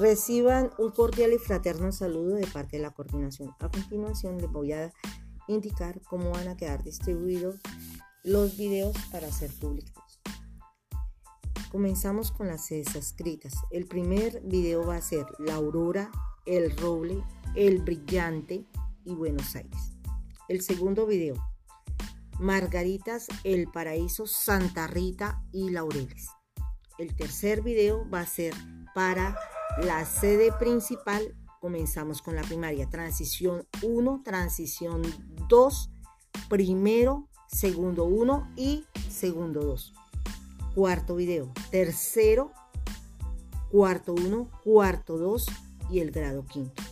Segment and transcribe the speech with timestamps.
[0.00, 3.54] Reciban un cordial y fraterno saludo de parte de la coordinación.
[3.58, 4.90] A continuación les voy a
[5.46, 7.56] indicar cómo van a quedar distribuidos
[8.24, 10.22] los videos para ser publicados.
[11.70, 13.52] Comenzamos con las escritas.
[13.70, 16.10] El primer video va a ser La Aurora,
[16.46, 17.22] El Roble,
[17.54, 18.66] El Brillante
[19.04, 19.98] y Buenos Aires.
[20.48, 21.34] El segundo video,
[22.38, 26.30] Margaritas, El Paraíso, Santa Rita y Laureles.
[26.96, 28.54] El tercer video va a ser
[28.94, 29.38] para
[29.78, 31.36] la sede principal.
[31.60, 35.02] Comenzamos con la primaria, transición 1, transición
[35.48, 35.90] 2,
[36.48, 39.94] primero, segundo 1 y segundo 2.
[40.74, 42.52] Cuarto video, tercero,
[43.70, 45.46] cuarto 1, cuarto 2
[45.90, 46.82] y el grado quinto.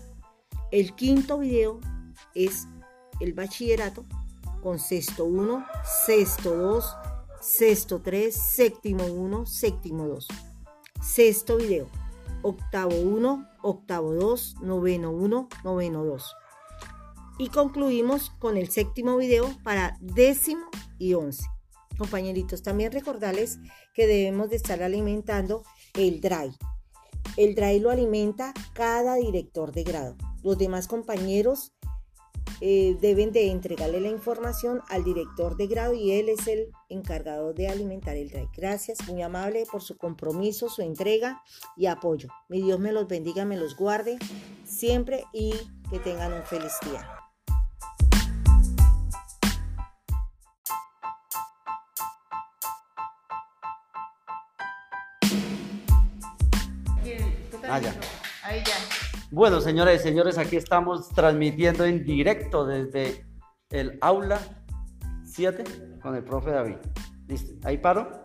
[0.71, 1.81] El quinto video
[2.35, 2.67] es
[3.21, 4.05] el bachillerato
[4.63, 5.65] con sexto 1,
[6.05, 6.97] sexto 2,
[7.41, 10.29] sexto 3, séptimo 1, séptimo 2.
[11.01, 11.89] Sexto video,
[12.43, 16.37] octavo 1, octavo 2, noveno 1, noveno 2.
[17.39, 20.67] Y concluimos con el séptimo video para décimo
[20.99, 21.45] y once.
[21.97, 23.59] Compañeritos, también recordarles
[23.95, 25.63] que debemos de estar alimentando
[25.95, 26.57] el DRY.
[27.37, 30.17] El DRY lo alimenta cada director de grado.
[30.43, 31.73] Los demás compañeros
[32.61, 37.53] eh, deben de entregarle la información al director de grado y él es el encargado
[37.53, 38.49] de alimentar el DRY.
[38.57, 41.43] Gracias, muy amable por su compromiso, su entrega
[41.77, 42.29] y apoyo.
[42.49, 44.19] Mi Dios me los bendiga, me los guarde
[44.65, 45.55] siempre y
[45.91, 47.09] que tengan un feliz día.
[57.71, 57.93] Ah, ya.
[58.43, 58.75] Ahí ya.
[59.31, 63.27] Bueno, señoras y señores, aquí estamos transmitiendo en directo desde
[63.71, 64.41] el aula
[65.25, 65.65] 7
[66.01, 66.77] con el profe David.
[67.27, 67.53] ¿Listo?
[67.67, 68.25] Ahí paro.